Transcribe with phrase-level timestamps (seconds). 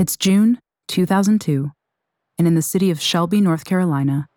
[0.00, 0.58] It's June
[0.88, 1.72] 2002,
[2.38, 4.28] and in the city of Shelby, North Carolina,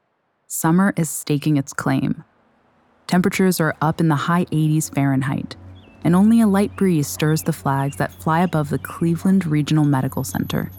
[0.46, 2.26] summer is staking its claim.
[3.08, 5.56] Temperatures are up in the high 80s Fahrenheit,
[6.04, 10.26] and only a light breeze stirs the flags that fly above the Cleveland Regional Medical
[10.26, 10.70] Center.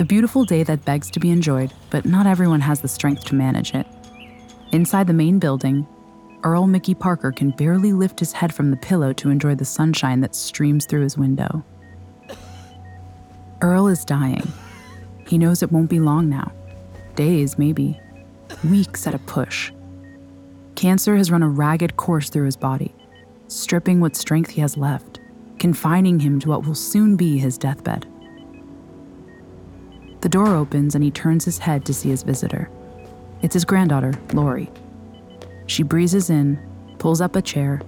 [0.00, 3.36] A beautiful day that begs to be enjoyed, but not everyone has the strength to
[3.36, 3.86] manage it.
[4.72, 5.86] Inside the main building,
[6.42, 10.22] Earl Mickey Parker can barely lift his head from the pillow to enjoy the sunshine
[10.22, 11.64] that streams through his window.
[13.62, 14.52] Earl is dying.
[15.26, 16.52] He knows it won't be long now.
[17.14, 17.98] Days, maybe.
[18.68, 19.72] Weeks at a push.
[20.74, 22.94] Cancer has run a ragged course through his body,
[23.48, 25.20] stripping what strength he has left,
[25.58, 28.06] confining him to what will soon be his deathbed.
[30.20, 32.68] The door opens and he turns his head to see his visitor.
[33.40, 34.70] It's his granddaughter, Lori.
[35.66, 36.58] She breezes in,
[36.98, 37.80] pulls up a chair,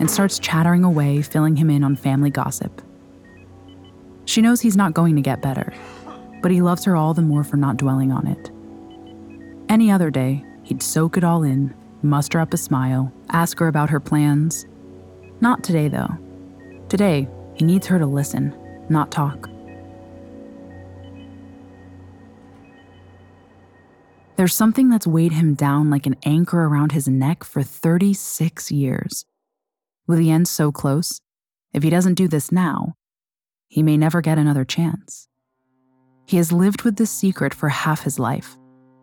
[0.00, 2.82] and starts chattering away, filling him in on family gossip.
[4.26, 5.72] She knows he's not going to get better,
[6.42, 8.50] but he loves her all the more for not dwelling on it.
[9.68, 13.90] Any other day, he'd soak it all in, muster up a smile, ask her about
[13.90, 14.66] her plans.
[15.40, 16.16] Not today, though.
[16.88, 18.54] Today, he needs her to listen,
[18.88, 19.48] not talk.
[24.36, 29.24] There's something that's weighed him down like an anchor around his neck for 36 years.
[30.06, 31.20] With the end so close,
[31.72, 32.94] if he doesn't do this now,
[33.74, 35.26] he may never get another chance.
[36.28, 38.56] He has lived with this secret for half his life,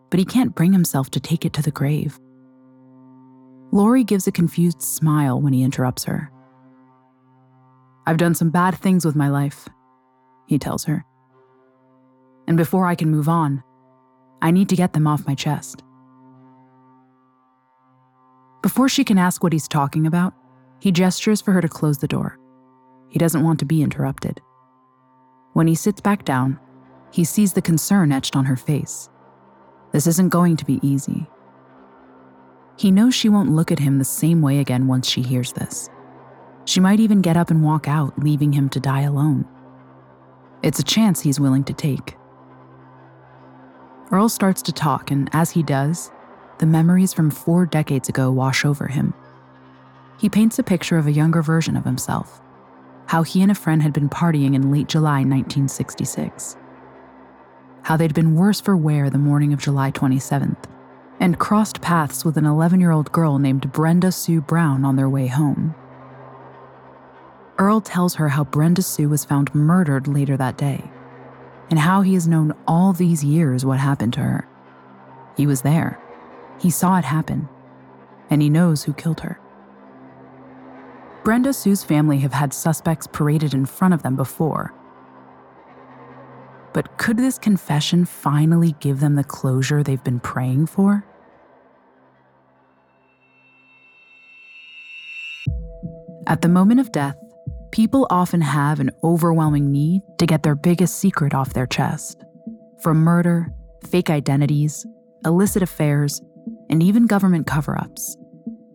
[0.08, 2.18] but he can't bring himself to take it to the grave.
[3.70, 6.32] Lori gives a confused smile when he interrupts her.
[8.06, 9.68] I've done some bad things with my life,
[10.46, 11.04] he tells her.
[12.48, 13.62] And before I can move on,
[14.40, 15.82] I need to get them off my chest.
[18.62, 20.32] Before she can ask what he's talking about,
[20.80, 22.38] he gestures for her to close the door.
[23.10, 24.40] He doesn't want to be interrupted.
[25.52, 26.58] When he sits back down,
[27.10, 29.08] he sees the concern etched on her face.
[29.92, 31.26] This isn't going to be easy.
[32.76, 35.90] He knows she won't look at him the same way again once she hears this.
[36.64, 39.46] She might even get up and walk out, leaving him to die alone.
[40.62, 42.16] It's a chance he's willing to take.
[44.10, 46.10] Earl starts to talk, and as he does,
[46.58, 49.12] the memories from four decades ago wash over him.
[50.18, 52.40] He paints a picture of a younger version of himself,
[53.12, 56.56] how he and a friend had been partying in late July 1966.
[57.82, 60.64] How they'd been worse for wear the morning of July 27th,
[61.20, 65.10] and crossed paths with an 11 year old girl named Brenda Sue Brown on their
[65.10, 65.74] way home.
[67.58, 70.90] Earl tells her how Brenda Sue was found murdered later that day,
[71.68, 74.48] and how he has known all these years what happened to her.
[75.36, 76.00] He was there,
[76.58, 77.50] he saw it happen,
[78.30, 79.38] and he knows who killed her.
[81.24, 84.74] Brenda Sue's family have had suspects paraded in front of them before.
[86.72, 91.04] But could this confession finally give them the closure they've been praying for?
[96.26, 97.16] At the moment of death,
[97.70, 102.24] people often have an overwhelming need to get their biggest secret off their chest.
[102.82, 103.52] From murder,
[103.88, 104.84] fake identities,
[105.24, 106.20] illicit affairs,
[106.68, 108.16] and even government cover ups.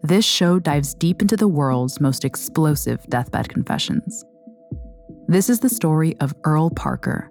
[0.08, 4.24] This show dives deep into the world's most explosive deathbed confessions.
[5.28, 7.30] This is the story of Earl Parker,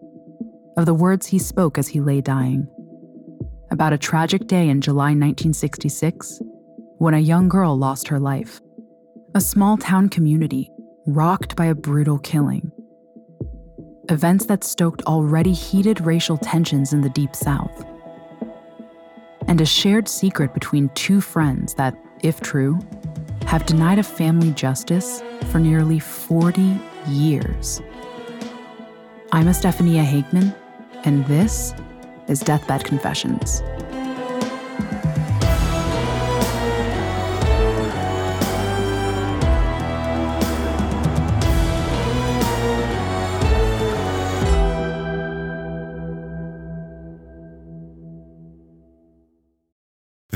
[0.77, 2.69] of the words he spoke as he lay dying,
[3.71, 6.43] about a tragic day in July 1966
[6.99, 8.61] when a young girl lost her life,
[9.35, 10.71] a small town community
[11.07, 12.71] rocked by a brutal killing,
[14.11, 17.87] events that stoked already heated racial tensions in the Deep South,
[19.49, 22.79] and a shared secret between two friends that if true,
[23.47, 26.79] have denied a family justice for nearly 40
[27.09, 27.81] years.
[29.33, 30.55] I'm Estefania Hageman,
[31.05, 31.75] and this
[32.29, 33.63] is Deathbed Confessions.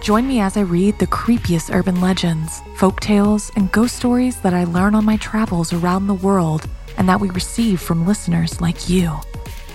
[0.00, 4.54] Join me as I read the creepiest urban legends, folk tales, and ghost stories that
[4.54, 6.66] I learn on my travels around the world
[6.96, 9.12] and that we receive from listeners like you.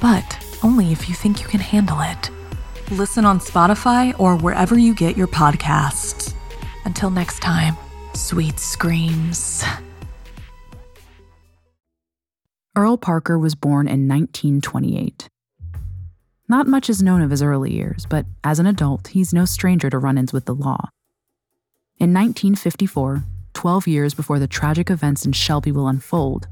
[0.01, 2.31] But only if you think you can handle it.
[2.91, 6.33] Listen on Spotify or wherever you get your podcasts.
[6.85, 7.77] Until next time,
[8.15, 9.63] sweet screams.
[12.75, 15.29] Earl Parker was born in 1928.
[16.47, 19.89] Not much is known of his early years, but as an adult, he's no stranger
[19.89, 20.89] to run ins with the law.
[21.97, 26.47] In 1954, 12 years before the tragic events in Shelby will unfold,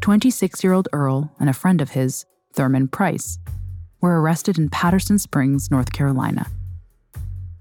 [0.00, 2.24] 26 year old Earl and a friend of his,
[2.54, 3.38] Thurman Price,
[4.00, 6.46] were arrested in Patterson Springs, North Carolina.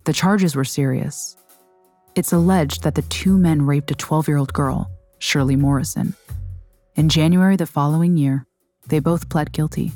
[0.06, 1.36] The charges were serious.
[2.16, 4.90] It's alleged that the two men raped a 12 year old girl,
[5.20, 6.14] Shirley Morrison.
[6.96, 8.46] In January the following year,
[8.88, 9.92] they both pled guilty.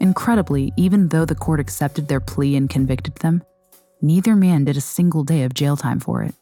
[0.00, 3.42] Incredibly, even though the court accepted their plea and convicted them,
[4.02, 6.34] neither man did a single day of jail time for it.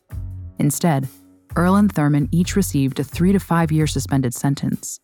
[0.59, 1.09] Instead,
[1.57, 5.01] Earl and Thurman each received a three to five year suspended sentence.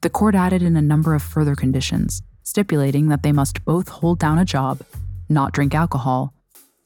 [0.00, 4.20] The court added in a number of further conditions, stipulating that they must both hold
[4.20, 4.80] down a job,
[5.28, 6.34] not drink alcohol,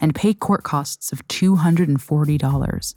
[0.01, 2.95] and pay court costs of $240.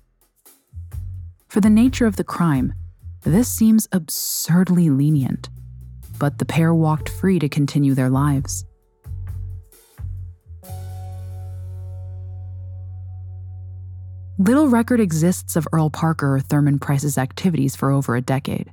[1.49, 2.73] For the nature of the crime,
[3.21, 5.49] this seems absurdly lenient
[6.19, 8.65] but the pair walked free to continue their lives.
[14.37, 18.71] Little record exists of Earl Parker or Thurman Price's activities for over a decade,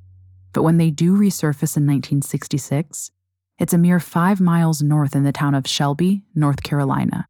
[0.52, 3.12] but when they do resurface in 1966,
[3.58, 7.28] it's a mere five miles north in the town of Shelby, North Carolina.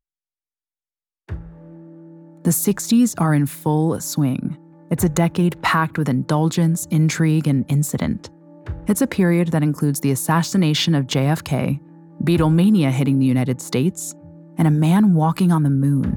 [1.28, 4.56] The 60s are in full swing.
[4.90, 8.30] It's a decade packed with indulgence, intrigue, and incident.
[8.88, 11.80] It's a period that includes the assassination of JFK,
[12.24, 14.12] Beatlemania hitting the United States,
[14.58, 16.16] and a man walking on the moon.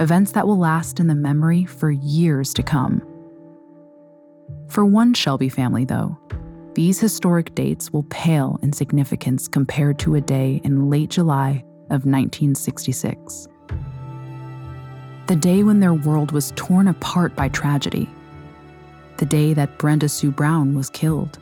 [0.00, 3.06] Events that will last in the memory for years to come.
[4.68, 6.18] For one Shelby family, though,
[6.74, 12.04] these historic dates will pale in significance compared to a day in late July of
[12.04, 13.46] 1966.
[15.28, 18.08] The day when their world was torn apart by tragedy.
[19.18, 21.38] The day that Brenda Sue Brown was killed.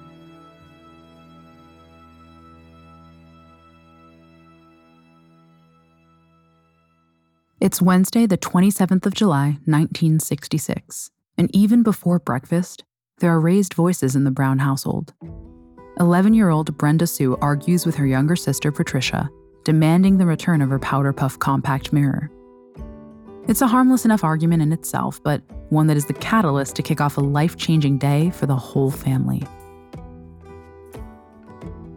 [7.60, 12.84] It's Wednesday, the 27th of July, 1966, and even before breakfast,
[13.19, 15.12] there are raised voices in the Brown household.
[15.99, 19.28] 11 year old Brenda Sue argues with her younger sister Patricia,
[19.64, 22.31] demanding the return of her powder puff compact mirror.
[23.49, 27.00] It's a harmless enough argument in itself, but one that is the catalyst to kick
[27.00, 29.43] off a life changing day for the whole family.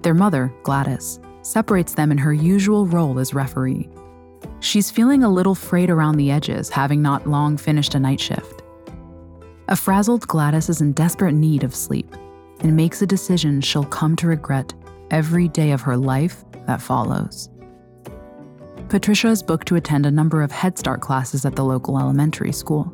[0.02, 3.88] Their mother, Gladys, separates them in her usual role as referee
[4.62, 8.62] She's feeling a little frayed around the edges, having not long finished a night shift.
[9.68, 12.16] A frazzled Gladys is in desperate need of sleep
[12.60, 14.72] and makes a decision she'll come to regret
[15.10, 17.50] every day of her life that follows.
[18.88, 22.52] Patricia is booked to attend a number of Head Start classes at the local elementary
[22.52, 22.94] school.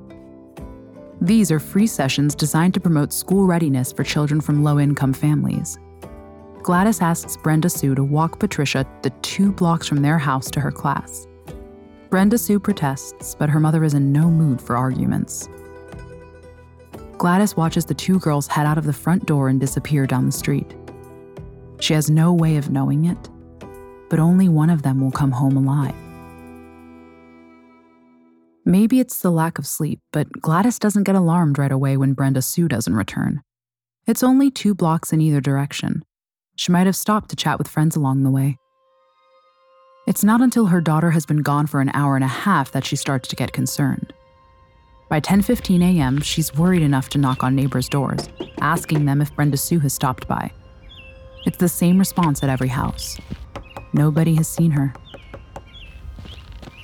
[1.20, 5.78] These are free sessions designed to promote school readiness for children from low income families.
[6.64, 10.72] Gladys asks Brenda Sue to walk Patricia the two blocks from their house to her
[10.72, 11.28] class.
[12.10, 15.50] Brenda Sue protests, but her mother is in no mood for arguments.
[17.18, 20.32] Gladys watches the two girls head out of the front door and disappear down the
[20.32, 20.76] street.
[21.80, 23.30] She has no way of knowing it,
[24.10, 25.96] but only one of them will come home alive.
[28.64, 32.42] Maybe it's the lack of sleep, but Gladys doesn't get alarmed right away when Brenda
[32.42, 33.42] Sue doesn't return.
[34.06, 36.04] It's only two blocks in either direction.
[36.56, 38.58] She might have stopped to chat with friends along the way.
[40.08, 42.86] It's not until her daughter has been gone for an hour and a half that
[42.86, 44.14] she starts to get concerned.
[45.10, 48.30] By 10:15 a.m., she's worried enough to knock on neighbors' doors,
[48.62, 50.50] asking them if Brenda Sue has stopped by.
[51.46, 53.18] It's the same response at every house.
[53.92, 54.94] Nobody has seen her.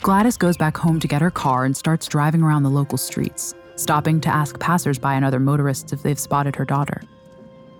[0.01, 3.53] Gladys goes back home to get her car and starts driving around the local streets,
[3.77, 7.01] stopping to ask passersby and other motorists if they've spotted her daughter.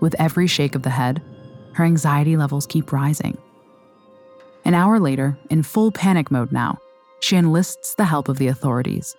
[0.00, 1.20] With every shake of the head,
[1.74, 3.36] her anxiety levels keep rising.
[4.64, 6.78] An hour later, in full panic mode now,
[7.20, 9.14] she enlists the help of the authorities.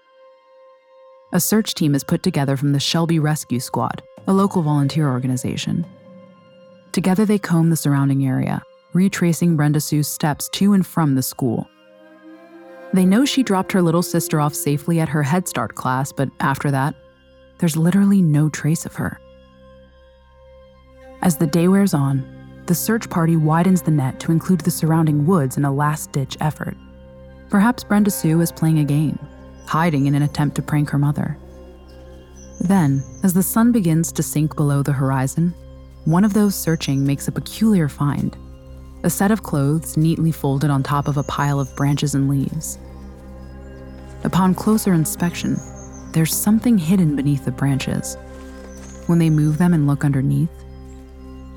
[1.33, 5.85] A search team is put together from the Shelby Rescue Squad, a local volunteer organization.
[6.91, 11.67] Together, they comb the surrounding area, retracing Brenda Sue's steps to and from the school.
[12.93, 16.29] They know she dropped her little sister off safely at her Head Start class, but
[16.39, 16.95] after that,
[17.59, 19.19] there's literally no trace of her.
[21.21, 22.34] As the day wears on,
[22.67, 26.37] the search party widens the net to include the surrounding woods in a last ditch
[26.39, 26.75] effort.
[27.49, 29.19] Perhaps Brenda Sue is playing a game,
[29.65, 31.37] hiding in an attempt to prank her mother.
[32.61, 35.53] Then, as the sun begins to sink below the horizon,
[36.05, 38.35] one of those searching makes a peculiar find
[39.05, 42.79] a set of clothes neatly folded on top of a pile of branches and leaves.
[44.23, 45.57] Upon closer inspection,
[46.11, 48.15] there's something hidden beneath the branches.
[49.05, 50.64] When they move them and look underneath,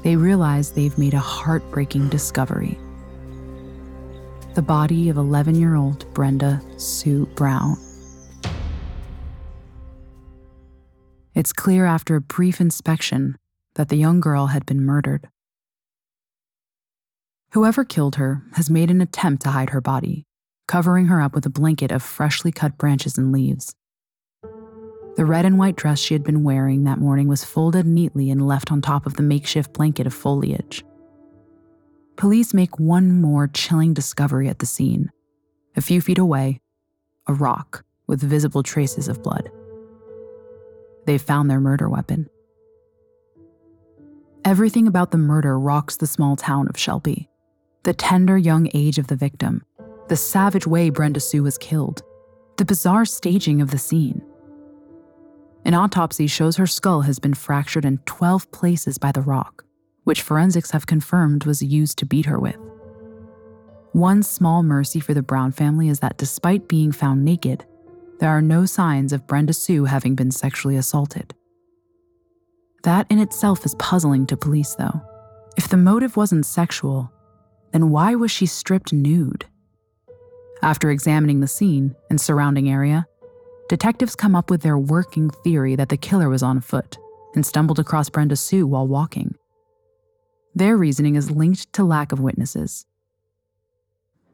[0.08, 2.78] they realize they've made a heartbreaking discovery.
[4.54, 7.76] The body of 11 year old Brenda Sue Brown.
[11.34, 13.36] It's clear after a brief inspection
[13.74, 15.28] that the young girl had been murdered.
[17.50, 20.24] Whoever killed her has made an attempt to hide her body,
[20.66, 23.74] covering her up with a blanket of freshly cut branches and leaves.
[25.18, 28.46] The red and white dress she had been wearing that morning was folded neatly and
[28.46, 30.84] left on top of the makeshift blanket of foliage.
[32.14, 35.10] Police make one more chilling discovery at the scene.
[35.74, 36.60] A few feet away,
[37.26, 39.50] a rock with visible traces of blood.
[41.04, 42.30] They've found their murder weapon.
[44.44, 47.28] Everything about the murder rocks the small town of Shelby
[47.82, 49.64] the tender young age of the victim,
[50.06, 52.04] the savage way Brenda Sue was killed,
[52.56, 54.22] the bizarre staging of the scene.
[55.68, 59.66] An autopsy shows her skull has been fractured in 12 places by the rock,
[60.04, 62.56] which forensics have confirmed was used to beat her with.
[63.92, 67.66] One small mercy for the Brown family is that despite being found naked,
[68.18, 71.34] there are no signs of Brenda Sue having been sexually assaulted.
[72.84, 75.02] That in itself is puzzling to police, though.
[75.58, 77.12] If the motive wasn't sexual,
[77.72, 79.44] then why was she stripped nude?
[80.62, 83.06] After examining the scene and surrounding area,
[83.68, 86.98] detectives come up with their working theory that the killer was on foot
[87.34, 89.34] and stumbled across Brenda Sue while walking.
[90.54, 92.86] Their reasoning is linked to lack of witnesses.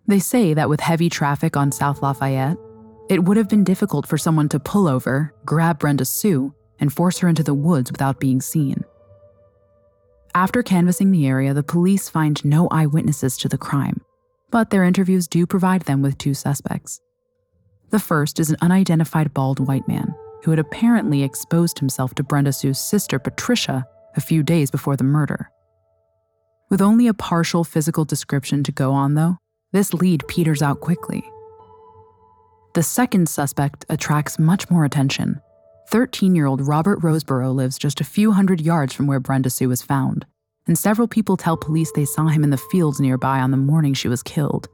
[0.07, 2.57] They say that with heavy traffic on South Lafayette,
[3.09, 7.19] it would have been difficult for someone to pull over, grab Brenda Sue, and force
[7.19, 8.85] her into the woods without being seen.
[10.35, 14.01] After canvassing the area, the police find no eyewitnesses to the crime,
[14.51, 17.01] but their interviews do provide them with two suspects.
[17.91, 22.53] The first is an unidentified bald white man who had apparently exposed himself to Brenda
[22.53, 23.87] Sue's sister, Patricia,
[24.17, 25.51] a few days before the murder.
[26.71, 29.39] With only a partial physical description to go on, though,
[29.73, 31.25] this lead peters out quickly.
[32.75, 35.41] The second suspect attracts much more attention
[35.91, 39.69] 13 year old Robert Roseboro lives just a few hundred yards from where Brenda Sue
[39.69, 40.27] was found,
[40.67, 43.95] and several people tell police they saw him in the fields nearby on the morning
[43.95, 44.69] she was killed.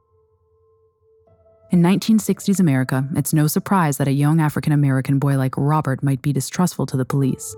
[1.73, 6.21] In 1960s America, it's no surprise that a young African American boy like Robert might
[6.21, 7.55] be distrustful to the police.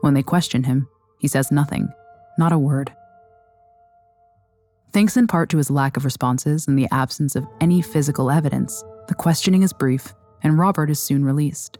[0.00, 0.88] When they question him,
[1.18, 1.92] he says nothing,
[2.38, 2.90] not a word.
[4.94, 8.82] Thanks in part to his lack of responses and the absence of any physical evidence,
[9.08, 11.78] the questioning is brief, and Robert is soon released.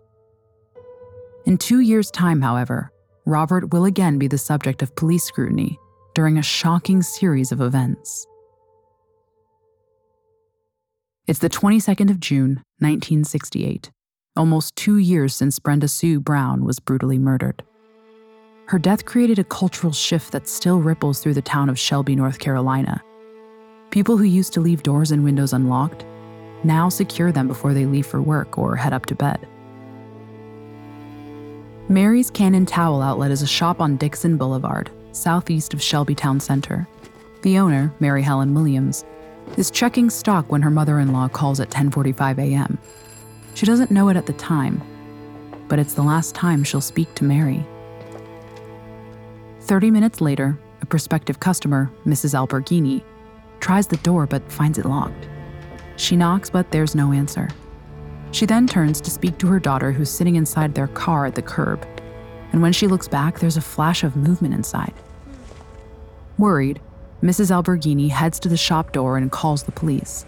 [1.47, 2.93] In two years' time, however,
[3.25, 5.79] Robert will again be the subject of police scrutiny
[6.15, 8.27] during a shocking series of events.
[11.29, 13.93] It's the 22nd of June, 1968,
[14.35, 17.63] almost two years since Brenda Sue Brown was brutally murdered.
[18.67, 22.41] Her death created a cultural shift that still ripples through the town of Shelby, North
[22.41, 23.01] Carolina.
[23.91, 26.05] People who used to leave doors and windows unlocked
[26.65, 29.47] now secure them before they leave for work or head up to bed.
[31.89, 36.89] Mary's Cannon Towel Outlet is a shop on Dixon Boulevard, southeast of Shelby Town Center.
[37.43, 39.05] The owner, Mary Helen Williams,
[39.59, 42.79] is checking stock when her mother-in-law calls at 10:45 a.m.
[43.55, 44.83] She doesn't know it at the time,
[45.69, 47.65] but it's the last time she'll speak to Mary.
[49.61, 52.35] 30 minutes later, a prospective customer, Mrs.
[52.35, 53.03] Alberghini,
[53.61, 55.29] tries the door but finds it locked.
[55.97, 57.49] She knocks, but there's no answer.
[58.33, 61.43] She then turns to speak to her daughter, who's sitting inside their car at the
[61.43, 61.87] curb.
[62.53, 64.95] And when she looks back, there's a flash of movement inside.
[66.39, 66.81] Worried,
[67.23, 67.53] Mrs.
[67.53, 70.27] Alberghini heads to the shop door and calls the police.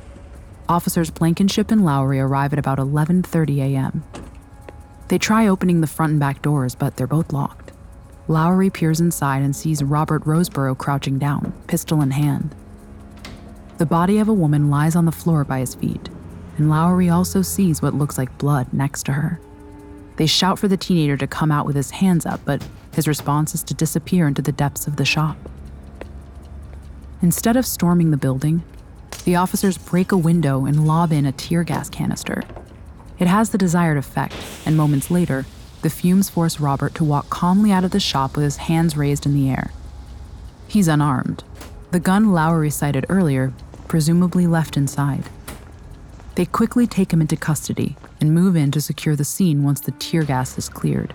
[0.69, 4.05] Officers Blankenship and Lowry arrive at about 11:30 a.m.
[5.09, 7.73] They try opening the front and back doors, but they're both locked.
[8.29, 12.55] Lowry peers inside and sees Robert Roseboro crouching down, pistol in hand.
[13.79, 16.09] The body of a woman lies on the floor by his feet,
[16.57, 19.41] and Lowry also sees what looks like blood next to her.
[20.15, 23.53] They shout for the teenager to come out with his hands up, but his response
[23.53, 25.37] is to disappear into the depths of the shop.
[27.25, 28.63] Instead of storming the building,
[29.25, 32.43] the officers break a window and lob in a tear gas canister.
[33.19, 34.35] It has the desired effect,
[34.67, 35.47] and moments later,
[35.81, 39.25] the fumes force Robert to walk calmly out of the shop with his hands raised
[39.25, 39.71] in the air.
[40.69, 41.45] He's unarmed.
[41.93, 43.55] The gun Lowry sighted earlier,
[43.89, 45.25] presumably left inside.
[46.35, 49.93] They quickly take him into custody and move in to secure the scene once the
[49.93, 51.15] tear gas is cleared.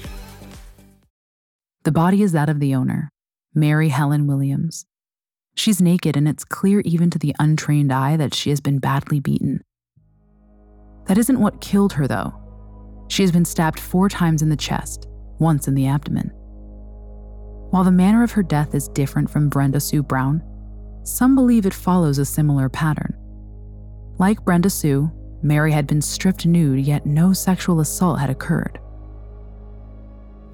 [1.83, 3.11] The body is that of the owner,
[3.55, 4.85] Mary Helen Williams.
[5.55, 9.19] She's naked, and it's clear even to the untrained eye that she has been badly
[9.19, 9.63] beaten.
[11.07, 12.35] That isn't what killed her, though.
[13.09, 15.07] She has been stabbed four times in the chest,
[15.39, 16.31] once in the abdomen.
[17.71, 20.43] While the manner of her death is different from Brenda Sue Brown,
[21.03, 23.17] some believe it follows a similar pattern.
[24.19, 25.11] Like Brenda Sue,
[25.41, 28.79] Mary had been stripped nude, yet no sexual assault had occurred.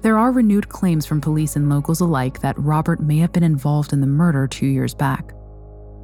[0.00, 3.92] There are renewed claims from police and locals alike that Robert may have been involved
[3.92, 5.32] in the murder two years back.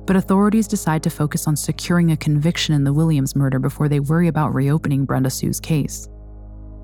[0.05, 4.01] But authorities decide to focus on securing a conviction in the Williams murder before they
[4.01, 6.09] worry about reopening Brenda Sue's case.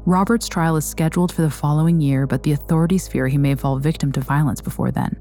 [0.06, 3.78] Robert's trial is scheduled for the following year, but the authorities fear he may fall
[3.78, 5.14] victim to violence before then.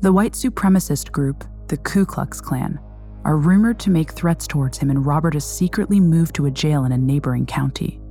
[0.00, 2.80] The white supremacist group, the Ku Klux Klan,
[3.24, 6.84] are rumored to make threats towards him, and Robert is secretly moved to a jail
[6.84, 8.01] in a neighboring county.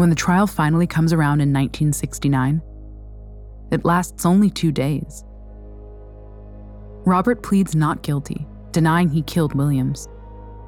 [0.00, 2.62] When the trial finally comes around in 1969,
[3.70, 5.26] it lasts only two days.
[7.04, 10.08] Robert pleads not guilty, denying he killed Williams.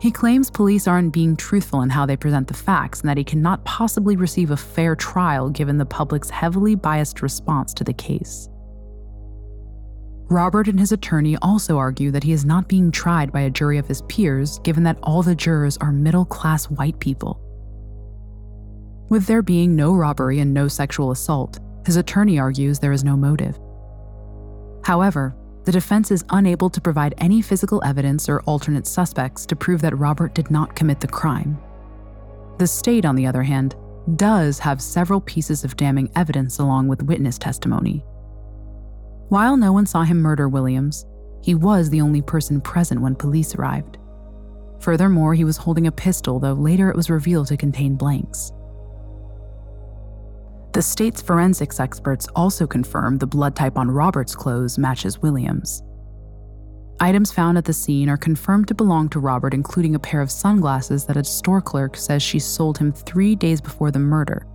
[0.03, 3.25] He claims police aren't being truthful in how they present the facts and that he
[3.25, 8.51] cannot possibly receive a fair trial given the public's heavily biased response to the case.
[10.29, 13.79] Robert and his attorney also argue that he is not being tried by a jury
[13.79, 17.41] of his peers given that all the jurors are middle class white people.
[19.13, 23.15] With there being no robbery and no sexual assault, his attorney argues there is no
[23.15, 23.61] motive.
[24.85, 29.83] However, the defense is unable to provide any physical evidence or alternate suspects to prove
[29.83, 31.59] that Robert did not commit the crime.
[32.57, 33.77] The state, on the other hand,
[34.17, 37.99] does have several pieces of damning evidence along with witness testimony.
[39.29, 41.05] While no one saw him murder Williams,
[41.43, 43.99] he was the only person present when police arrived.
[44.81, 48.53] Furthermore, he was holding a pistol, though later it was revealed to contain blanks.
[50.73, 55.83] The state's forensics experts also confirm the blood type on Robert's clothes matches Williams.
[56.99, 60.31] Items found at the scene are confirmed to belong to Robert, including a pair of
[60.31, 64.47] sunglasses that a store clerk says she sold him three days before the murder,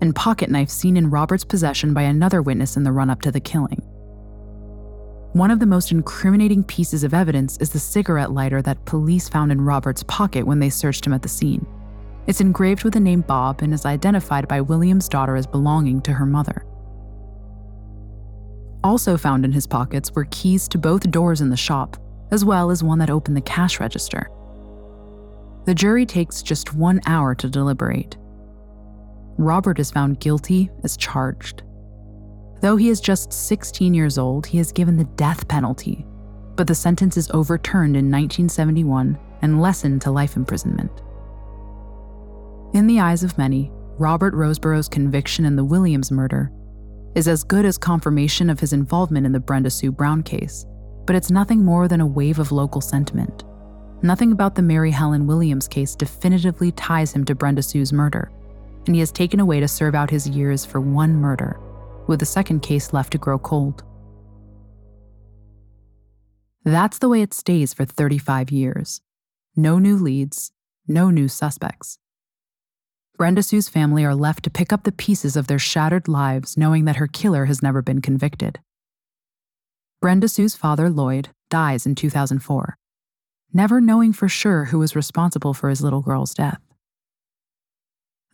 [0.00, 3.30] and pocket knife seen in Robert's possession by another witness in the run up to
[3.30, 3.82] the killing.
[5.34, 9.52] One of the most incriminating pieces of evidence is the cigarette lighter that police found
[9.52, 11.66] in Robert's pocket when they searched him at the scene.
[12.26, 16.12] It's engraved with the name Bob and is identified by William's daughter as belonging to
[16.12, 16.66] her mother.
[18.82, 21.96] Also found in his pockets were keys to both doors in the shop,
[22.32, 24.28] as well as one that opened the cash register.
[25.66, 28.16] The jury takes just one hour to deliberate.
[29.38, 31.62] Robert is found guilty as charged.
[32.60, 36.04] Though he is just 16 years old, he is given the death penalty,
[36.56, 40.90] but the sentence is overturned in 1971 and lessened to life imprisonment.
[42.74, 46.50] In the eyes of many, Robert Roseboro's conviction in the Williams murder
[47.14, 50.66] is as good as confirmation of his involvement in the Brenda Sue Brown case,
[51.06, 53.44] but it's nothing more than a wave of local sentiment.
[54.02, 58.30] Nothing about the Mary Helen Williams case definitively ties him to Brenda Sue's murder,
[58.86, 61.58] and he is taken away to serve out his years for one murder,
[62.06, 63.82] with the second case left to grow cold.
[66.64, 69.00] That's the way it stays for 35 years.
[69.54, 70.52] No new leads,
[70.86, 71.98] no new suspects.
[73.16, 76.84] Brenda Sue's family are left to pick up the pieces of their shattered lives knowing
[76.84, 78.60] that her killer has never been convicted.
[80.02, 82.76] Brenda Sue's father, Lloyd, dies in 2004,
[83.54, 86.60] never knowing for sure who was responsible for his little girl's death.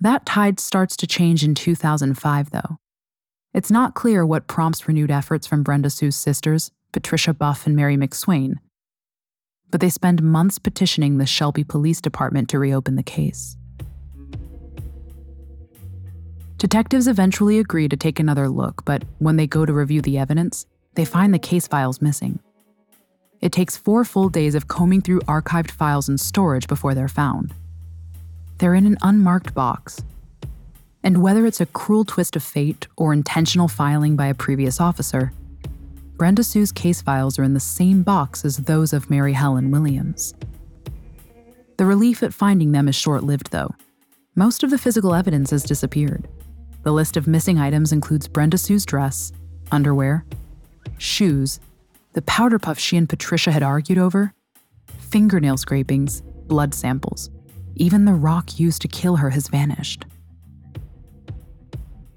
[0.01, 2.77] That tide starts to change in 2005, though.
[3.55, 7.97] It's not clear what prompts renewed efforts from Brenda Sue's sisters, Patricia Buff and Mary
[7.97, 8.55] McSwain.
[9.71, 13.57] but they spend months petitioning the Shelby Police Department to reopen the case.
[16.63, 20.65] Detectives eventually agree to take another look, but when they go to review the evidence,
[20.95, 22.39] they find the case files missing.
[23.41, 27.53] It takes four full days of combing through archived files and storage before they're found.
[28.59, 30.05] They're in an unmarked box.
[31.03, 35.33] And whether it's a cruel twist of fate or intentional filing by a previous officer,
[36.17, 40.33] Brenda Sue's case files are in the same box as those of Mary Helen Williams.
[41.77, 43.75] The relief at finding them is short lived, though.
[44.37, 46.29] Most of the physical evidence has disappeared.
[46.83, 49.33] The list of missing items includes Brenda Sue's dress,
[49.71, 50.25] underwear,
[50.99, 51.61] shoes,
[52.15, 54.35] the powder puff she and Patricia had argued over,
[54.99, 57.31] fingernail scrapings, blood samples.
[57.77, 60.05] Even the rock used to kill her has vanished.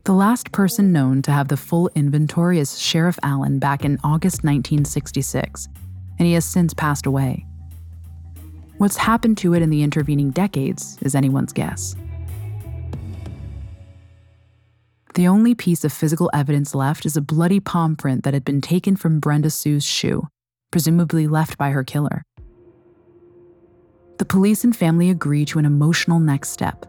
[0.03, 4.43] The last person known to have the full inventory is Sheriff Allen back in August
[4.43, 5.67] 1966,
[6.19, 7.45] and he has since passed away.
[8.77, 11.95] What's happened to it in the intervening decades is anyone's guess.
[15.15, 18.59] The only piece of physical evidence left is a bloody palm print that had been
[18.59, 20.27] taken from Brenda Sue's shoe,
[20.71, 22.25] presumably left by her killer.
[24.17, 26.85] The police and family agree to an emotional next step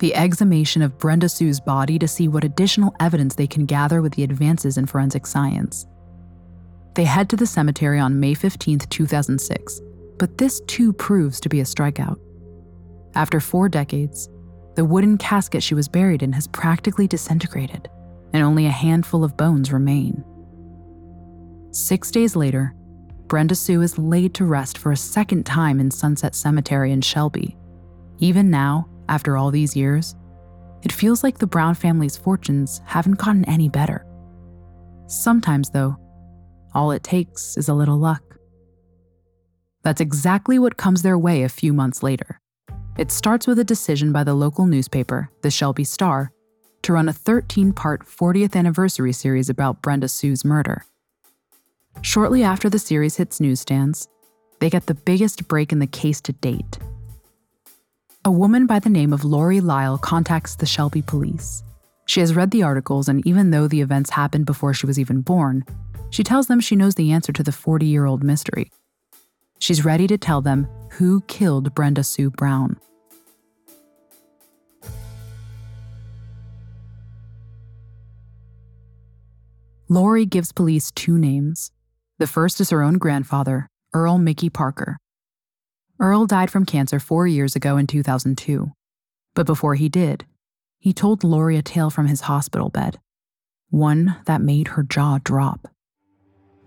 [0.00, 4.12] the exhumation of Brenda Sue's body to see what additional evidence they can gather with
[4.14, 5.86] the advances in forensic science.
[6.94, 9.80] They head to the cemetery on May 15, 2006,
[10.18, 12.18] but this too proves to be a strikeout.
[13.14, 14.28] After four decades,
[14.74, 17.88] the wooden casket she was buried in has practically disintegrated,
[18.32, 20.24] and only a handful of bones remain.
[21.70, 22.74] Six days later,
[23.26, 27.56] Brenda Sue is laid to rest for a second time in Sunset Cemetery in Shelby.
[28.18, 30.14] Even now, after all these years,
[30.82, 34.06] it feels like the Brown family's fortunes haven't gotten any better.
[35.06, 35.96] Sometimes, though,
[36.74, 38.22] all it takes is a little luck.
[39.82, 42.40] That's exactly what comes their way a few months later.
[42.96, 46.30] It starts with a decision by the local newspaper, the Shelby Star,
[46.82, 50.84] to run a 13 part 40th anniversary series about Brenda Sue's murder.
[52.02, 54.08] Shortly after the series hits newsstands,
[54.60, 56.78] they get the biggest break in the case to date.
[58.24, 61.64] A woman by the name of Lori Lyle contacts the Shelby police.
[62.06, 65.20] She has read the articles, and even though the events happened before she was even
[65.20, 65.64] born,
[66.10, 68.70] she tells them she knows the answer to the 40 year old mystery.
[69.58, 72.78] She's ready to tell them who killed Brenda Sue Brown.
[79.88, 81.70] Lori gives police two names.
[82.18, 84.96] The first is her own grandfather, Earl Mickey Parker.
[86.00, 88.72] Earl died from cancer four years ago in 2002.
[89.34, 90.24] But before he did,
[90.78, 92.98] he told Lori a tale from his hospital bed,
[93.70, 95.68] one that made her jaw drop.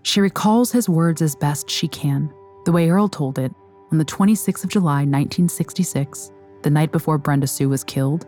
[0.02, 2.32] She recalls his words as best she can,
[2.68, 3.50] the way Earl told it
[3.90, 8.26] on the 26th of July, 1966, the night before Brenda Sue was killed.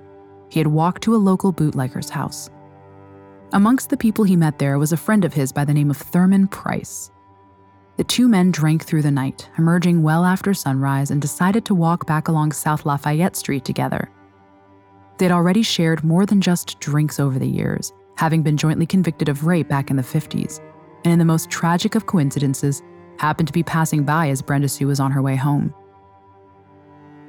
[0.48, 2.48] He had walked to a local bootlegger's house
[3.52, 5.98] Amongst the people he met there was a friend of his by the name of
[5.98, 7.10] Thurman Price.
[7.98, 12.06] The two men drank through the night, emerging well after sunrise, and decided to walk
[12.06, 14.08] back along South Lafayette Street together.
[15.18, 19.44] They'd already shared more than just drinks over the years, having been jointly convicted of
[19.44, 20.60] rape back in the 50s,
[21.04, 22.82] and in the most tragic of coincidences,
[23.20, 25.74] happened to be passing by as Brenda Sue was on her way home.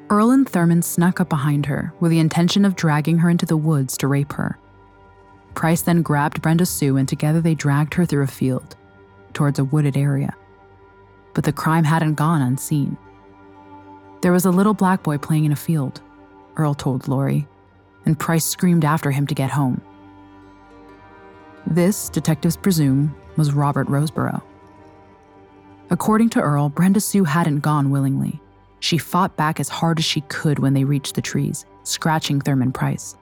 [0.10, 3.58] Earl and Thurman snuck up behind her with the intention of dragging her into the
[3.58, 4.58] woods to rape her.
[5.54, 8.78] Price then grabbed Brenda Sue and together they dragged her through a field,
[9.34, 10.34] towards a wooded area.
[11.34, 12.98] But the crime hadn't gone unseen.
[14.22, 16.00] There was a little black boy playing in a field,
[16.56, 17.50] Earl told Lori,
[18.06, 19.82] and Price screamed after him to get home.
[21.68, 24.42] This, detectives presume, was Robert Roseboro.
[25.92, 28.42] According to Earl, Brenda Sue hadn't gone willingly.
[28.80, 32.72] She fought back as hard as she could when they reached the trees, scratching Thurman
[32.72, 33.18] Price.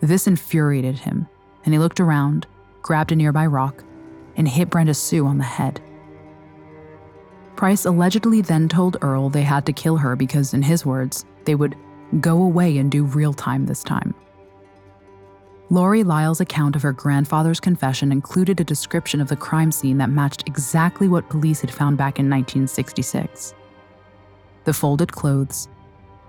[0.00, 1.26] This infuriated him,
[1.64, 2.46] and he looked around,
[2.80, 3.82] grabbed a nearby rock,
[4.36, 5.80] and hit Brenda Sue on the head.
[7.56, 11.56] Price allegedly then told Earl they had to kill her because, in his words, they
[11.56, 11.74] would
[12.20, 14.14] go away and do real time this time.
[15.68, 20.10] Lori Lyle's account of her grandfather's confession included a description of the crime scene that
[20.10, 23.52] matched exactly what police had found back in 1966.
[24.62, 25.66] The folded clothes,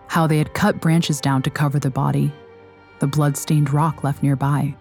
[0.08, 2.34] how they had cut branches down to cover the body,
[2.97, 4.76] the blood-stained rock left nearby.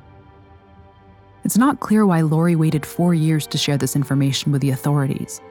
[1.44, 5.42] It's not clear why Lori waited four years to share this information with the authorities.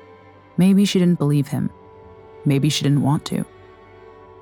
[0.57, 1.69] Maybe she didn't believe him.
[2.43, 3.45] Maybe she didn't want to.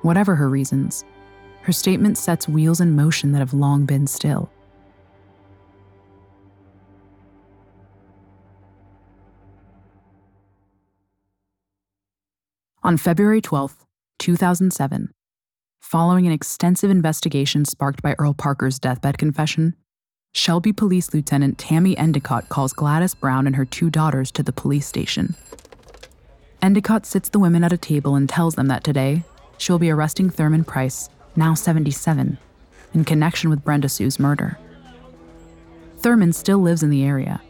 [0.00, 1.04] Whatever her reasons,
[1.62, 4.50] her statement sets wheels in motion that have long been still.
[12.84, 13.74] On February 12,
[14.18, 15.10] 2007,
[15.80, 19.74] following an extensive investigation sparked by Earl Parker's deathbed confession,
[20.34, 24.86] Shelby Police Lieutenant Tammy Endicott calls Gladys Brown and her two daughters to the police
[24.86, 25.34] station.
[26.60, 29.22] Endicott sits the women at a table and tells them that today
[29.56, 32.36] she'll be arresting Thurman Price, now 77,
[32.92, 34.58] in connection with Brenda Sue's murder.
[36.00, 37.40] Thurman still lives in the area.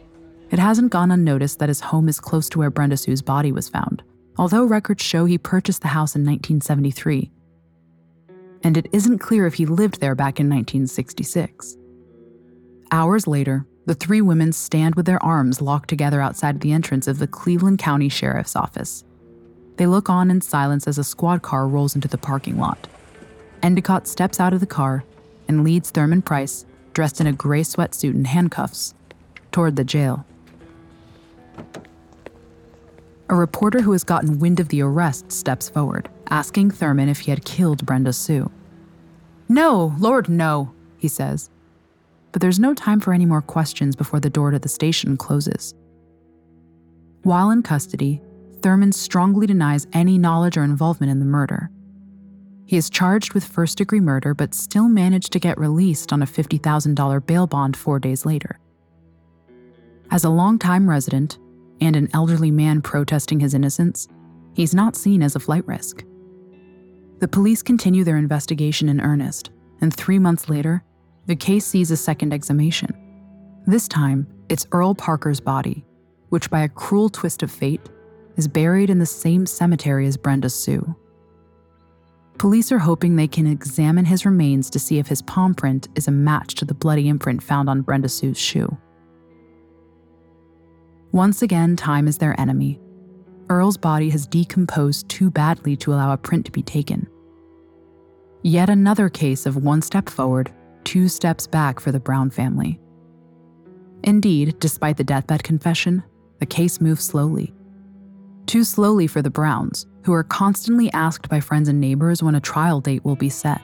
[0.49, 3.67] It hasn't gone unnoticed that his home is close to where Brenda Sue's body was
[3.67, 4.01] found,
[4.37, 7.31] although records show he purchased the house in 1973.
[8.63, 11.77] And it isn't clear if he lived there back in 1966.
[12.91, 17.19] Hours later, the three women stand with their arms locked together outside the entrance of
[17.19, 19.03] the Cleveland County Sheriff's Office.
[19.77, 22.87] They look on in silence as a squad car rolls into the parking lot.
[23.61, 25.03] Endicott steps out of the car
[25.47, 28.93] and leads Thurman Price, dressed in a gray sweatsuit and handcuffs,
[29.51, 30.25] toward the jail.
[33.27, 37.31] A reporter who has gotten wind of the arrest steps forward, asking Thurman if he
[37.31, 38.51] had killed Brenda Sue.
[39.49, 41.49] No, Lord, no, he says,
[42.31, 45.73] but there's no time for any more questions before the door to the station closes.
[47.23, 48.21] While in custody,
[48.61, 51.71] Thurman strongly denies any knowledge or involvement in the murder.
[52.65, 56.27] He is charged with first degree murder, but still managed to get released on a
[56.27, 58.59] $50,000 bail bond four days later.
[60.11, 61.39] As a longtime resident
[61.81, 64.07] and an elderly man protesting his innocence,
[64.53, 66.03] he's not seen as a flight risk.
[67.19, 70.83] The police continue their investigation in earnest, and three months later,
[71.27, 72.93] the case sees a second exhumation.
[73.65, 75.85] This time, it's Earl Parker's body,
[76.29, 77.81] which by a cruel twist of fate
[78.35, 80.95] is buried in the same cemetery as Brenda Sue.
[82.37, 86.07] Police are hoping they can examine his remains to see if his palm print is
[86.07, 88.77] a match to the bloody imprint found on Brenda Sue's shoe.
[91.15, 92.77] Once again, time is their enemy.
[93.49, 97.07] Earl's body has decomposed too badly to allow a print to be taken.
[98.43, 100.51] Yet another case of one step forward
[100.83, 102.81] two steps back for the Brown family.
[104.03, 106.03] Indeed, despite the deathbed confession,
[106.39, 107.53] the case moves slowly.
[108.45, 112.41] Too slowly for the Browns, who are constantly asked by friends and neighbors when a
[112.41, 113.61] trial date will be set.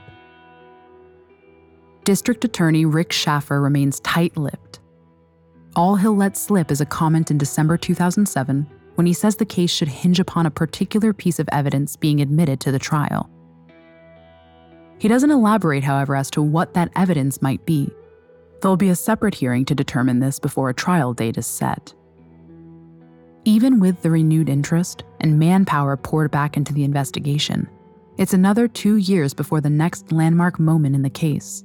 [2.05, 4.80] District Attorney Rick Schaffer remains tight lipped.
[5.75, 9.71] All he'll let slip is a comment in December 2007 when he says the case
[9.71, 13.29] should hinge upon a particular piece of evidence being admitted to the trial.
[14.99, 17.89] He doesn't elaborate, however, as to what that evidence might be.
[18.61, 21.93] There'll be a separate hearing to determine this before a trial date is set.
[23.45, 27.67] Even with the renewed interest and manpower poured back into the investigation,
[28.17, 31.63] it's another two years before the next landmark moment in the case.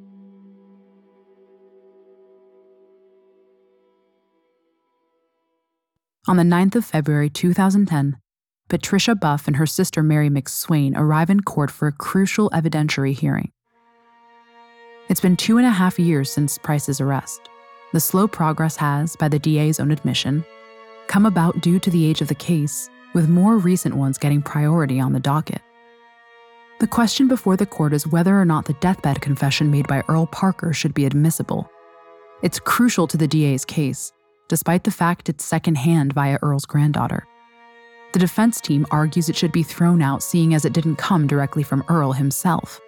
[6.28, 8.16] On the 9th of February 2010,
[8.68, 13.52] Patricia Buff and her sister Mary McSwain arrive in court for a crucial evidentiary hearing.
[15.08, 17.48] It's been two and a half years since Price's arrest.
[17.92, 20.44] The slow progress has, by the DA's own admission,
[21.06, 24.98] come about due to the age of the case, with more recent ones getting priority
[24.98, 25.62] on the docket.
[26.80, 30.26] The question before the court is whether or not the deathbed confession made by Earl
[30.26, 31.70] Parker should be admissible.
[32.42, 34.12] It's crucial to the DA's case,
[34.48, 37.26] despite the fact it's secondhand via Earl's granddaughter.
[38.12, 41.62] The defense team argues it should be thrown out, seeing as it didn't come directly
[41.62, 42.80] from Earl himself.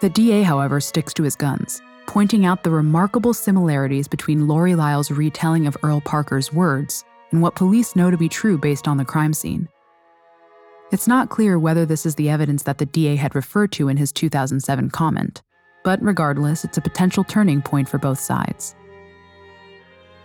[0.00, 5.10] The DA, however, sticks to his guns, pointing out the remarkable similarities between Lori Lyle's
[5.10, 9.04] retelling of Earl Parker's words and what police know to be true based on the
[9.04, 9.68] crime scene.
[10.90, 13.96] It's not clear whether this is the evidence that the DA had referred to in
[13.96, 15.42] his 2007 comment,
[15.84, 18.74] but regardless, it's a potential turning point for both sides.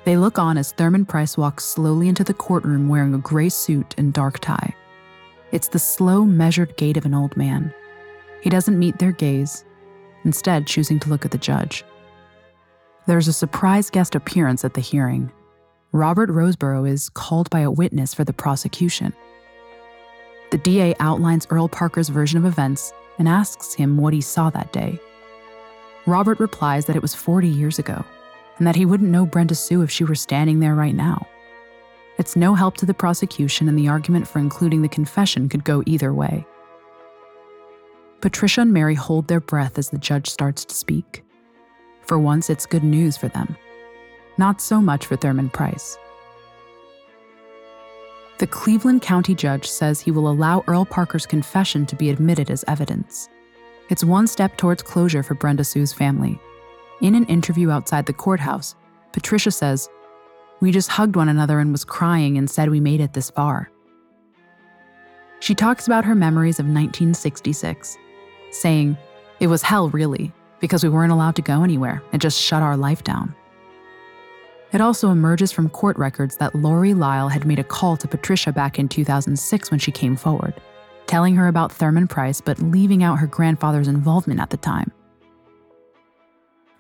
[0.08, 3.94] They look on as Thurman Price walks slowly into the courtroom wearing a gray suit
[3.98, 4.74] and dark tie.
[5.52, 7.74] It's the slow, measured gait of an old man.
[8.40, 9.66] He doesn't meet their gaze,
[10.24, 11.84] instead, choosing to look at the judge.
[13.06, 15.30] There's a surprise guest appearance at the hearing.
[15.92, 19.12] Robert Roseboro is called by a witness for the prosecution.
[20.52, 24.72] The DA outlines Earl Parker's version of events and asks him what he saw that
[24.72, 25.02] day.
[26.06, 28.06] Robert replies that it was 40 years ago
[28.58, 31.28] and that he wouldn't know Brenda Sue if she were standing there right now.
[32.18, 35.84] It's no help to the prosecution, and the argument for including the confession could go
[35.86, 36.46] either way.
[38.22, 41.24] Patricia and Mary hold their breath as the judge starts to speak.
[42.02, 43.56] For once, it's good news for them.
[44.40, 45.98] Not so much for Thurman Price.
[48.40, 52.64] The Cleveland County judge says he will allow Earl Parker's confession to be admitted as
[52.68, 53.30] evidence.
[53.90, 56.40] It's one step towards closure for Brenda Sue's family,
[57.02, 58.76] in an interview outside the courthouse,
[59.12, 59.90] Patricia says,
[60.62, 63.70] We just hugged one another and was crying and said we made it this far.
[65.40, 67.98] She talks about her memories of 1966,
[68.52, 68.98] saying,
[69.40, 72.76] It was hell, really, because we weren't allowed to go anywhere and just shut our
[72.76, 73.36] life down.
[74.74, 78.52] It also emerges from court records that Lori Lyle had made a call to Patricia
[78.52, 80.54] back in 2006 when she came forward,
[81.06, 84.92] telling her about Thurman Price but leaving out her grandfather's involvement at the time.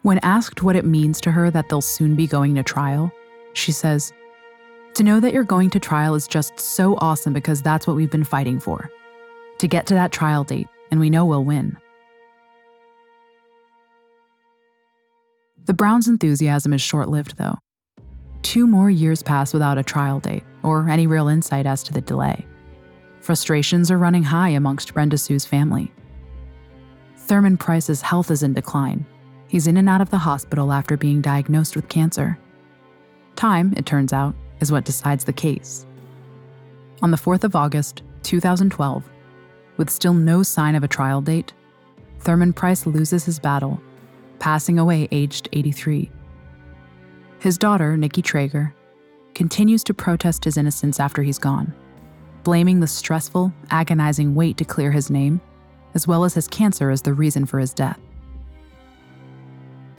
[0.08, 3.12] When asked what it means to her that they'll soon be going to trial,
[3.52, 4.14] she says,
[4.94, 8.10] To know that you're going to trial is just so awesome because that's what we've
[8.10, 8.90] been fighting for.
[9.60, 11.76] To get to that trial date, and we know we'll win.
[15.66, 17.58] The Browns' enthusiasm is short lived, though.
[18.44, 22.00] Two more years pass without a trial date or any real insight as to the
[22.00, 22.46] delay.
[23.20, 25.92] Frustrations are running high amongst Brenda Sue's family.
[27.18, 29.06] Thurman Price's health is in decline.
[29.48, 32.38] He's in and out of the hospital after being diagnosed with cancer.
[33.36, 35.86] Time, it turns out, is what decides the case.
[37.02, 39.08] On the 4th of August, 2012,
[39.78, 41.54] with still no sign of a trial date,
[42.20, 43.80] Thurman Price loses his battle,
[44.40, 46.12] passing away aged 83.
[47.40, 48.74] His daughter, Nikki Traeger,
[49.36, 51.74] continues to protest his innocence after he's gone,
[52.44, 55.40] blaming the stressful, agonizing wait to clear his name,
[55.94, 58.00] as well as his cancer, as the reason for his death.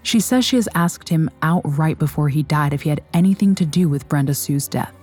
[0.08, 3.66] She says she has asked him outright before he died if he had anything to
[3.66, 4.96] do with Brenda Sue's death.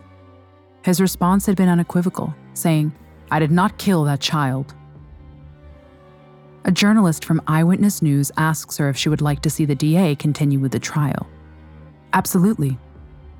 [0.84, 2.92] His response had been unequivocal, saying,
[3.30, 4.74] I did not kill that child.
[6.64, 10.16] A journalist from Eyewitness News asks her if she would like to see the DA
[10.16, 11.28] continue with the trial.
[12.14, 12.76] Absolutely,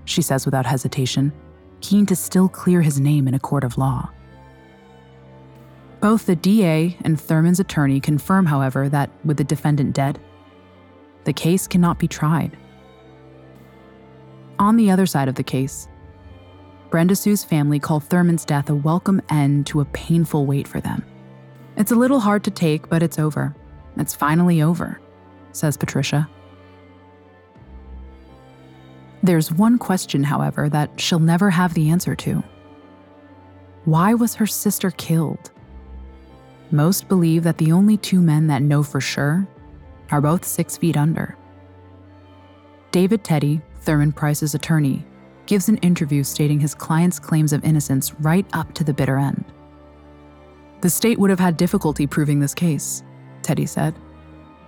[0.04, 1.34] she says without hesitation,
[1.82, 4.12] keen to still clear his name in a court of law.
[6.00, 10.20] Both the DA and Thurman's attorney confirm, however, that with the defendant dead,
[11.26, 12.58] the case cannot be tried.
[14.58, 15.88] On the other side of the case,
[16.90, 21.04] Brenda Sue's family call Thurman's death a welcome end to a painful wait for them.
[21.76, 23.54] It's a little hard to take, but it's over.
[23.98, 25.02] It's finally over,
[25.52, 26.30] says Patricia.
[29.24, 32.44] There's one question, however, that she'll never have the answer to.
[33.84, 35.52] Why was her sister killed?
[36.72, 39.48] Most believe that the only two men that know for sure
[40.12, 41.38] are both six feet under.
[42.92, 45.06] David Teddy, Thurman Price's attorney,
[45.46, 49.46] gives an interview stating his client's claims of innocence right up to the bitter end.
[50.82, 53.04] The state would have had difficulty proving this case,
[53.42, 53.96] Teddy said.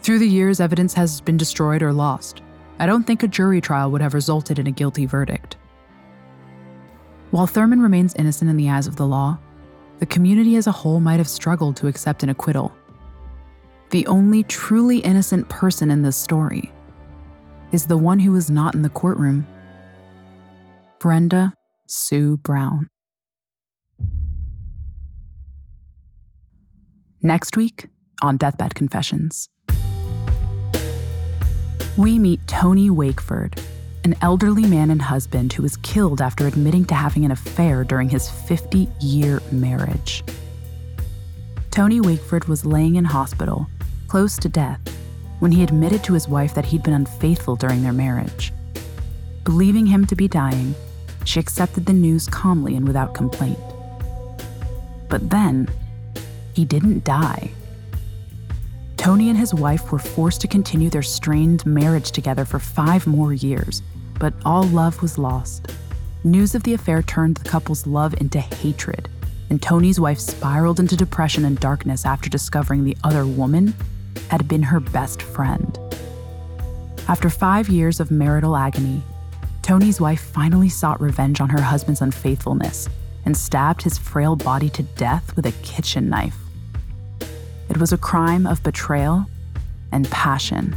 [0.02, 2.42] Through the years, evidence has been destroyed or lost.
[2.80, 5.58] I don't think a jury trial would have resulted in a guilty verdict.
[7.32, 9.40] While Thurman remains innocent in the eyes of the law,
[10.00, 12.77] the community as a whole might have struggled to accept an acquittal.
[13.90, 16.74] The only truly innocent person in this story
[17.72, 19.48] is the one who is not in the courtroom
[21.00, 21.54] Brenda
[21.86, 22.90] Sue Brown.
[27.22, 27.88] Next week
[28.22, 29.48] on Deathbed Confessions,
[31.98, 33.58] we meet Tony Wakeford,
[34.04, 38.10] an elderly man and husband who was killed after admitting to having an affair during
[38.10, 40.26] his 50 year marriage.
[41.72, 43.68] Tony Wakeford was laying in hospital,
[44.08, 44.80] close to death,
[45.40, 48.54] when he admitted to his wife that he'd been unfaithful during their marriage.
[49.44, 50.74] Believing him to be dying,
[51.26, 53.60] she accepted the news calmly and without complaint.
[55.10, 55.70] But then,
[56.54, 57.52] he didn't die.
[58.96, 63.34] Tony and his wife were forced to continue their strained marriage together for five more
[63.34, 63.82] years,
[64.20, 65.68] but all love was lost.
[66.24, 69.08] News of the affair turned the couple's love into hatred,
[69.50, 73.74] and Tony's wife spiraled into depression and darkness after discovering the other woman
[74.30, 75.78] had been her best friend.
[77.08, 79.02] After five years of marital agony,
[79.62, 82.90] Tony's wife finally sought revenge on her husband's unfaithfulness
[83.26, 86.38] and stabbed his frail body to death with a kitchen knife.
[87.70, 89.26] It was a crime of betrayal
[89.92, 90.76] and passion.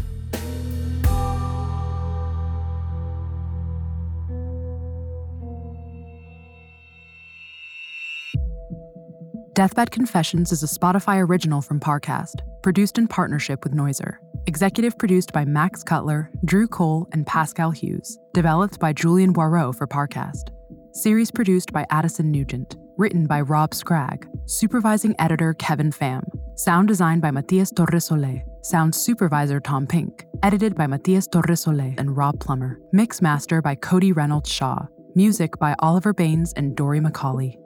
[9.61, 14.15] Deathbed Confessions is a Spotify original from Parcast, produced in partnership with Noiser.
[14.47, 18.19] Executive produced by Max Cutler, Drew Cole, and Pascal Hughes.
[18.33, 20.45] Developed by Julian Boireau for Parcast.
[20.93, 22.77] Series produced by Addison Nugent.
[22.97, 24.27] Written by Rob Scragg.
[24.47, 26.23] Supervising editor Kevin Pham.
[26.55, 28.43] Sound designed by Matias Torresole.
[28.63, 30.25] Sound supervisor Tom Pink.
[30.43, 32.81] Edited by Matias Torresole and Rob Plummer.
[32.95, 34.87] Mix master by Cody Reynolds Shaw.
[35.15, 37.59] Music by Oliver Baines and Dory McCauley.